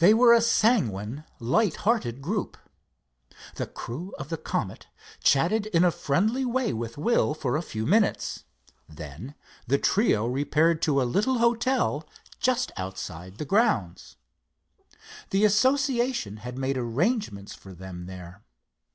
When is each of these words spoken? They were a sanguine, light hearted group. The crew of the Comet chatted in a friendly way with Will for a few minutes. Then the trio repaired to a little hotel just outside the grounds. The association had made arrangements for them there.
They 0.01 0.15
were 0.15 0.33
a 0.33 0.41
sanguine, 0.41 1.25
light 1.39 1.75
hearted 1.85 2.23
group. 2.23 2.57
The 3.53 3.67
crew 3.67 4.15
of 4.17 4.29
the 4.29 4.37
Comet 4.37 4.87
chatted 5.21 5.67
in 5.67 5.83
a 5.83 5.91
friendly 5.91 6.43
way 6.43 6.73
with 6.73 6.97
Will 6.97 7.35
for 7.35 7.55
a 7.55 7.61
few 7.61 7.85
minutes. 7.85 8.43
Then 8.89 9.35
the 9.67 9.77
trio 9.77 10.25
repaired 10.25 10.81
to 10.81 11.03
a 11.03 11.03
little 11.03 11.37
hotel 11.37 12.03
just 12.39 12.71
outside 12.77 13.37
the 13.37 13.45
grounds. 13.45 14.15
The 15.29 15.45
association 15.45 16.37
had 16.37 16.57
made 16.57 16.77
arrangements 16.79 17.53
for 17.53 17.71
them 17.75 18.07
there. 18.07 18.41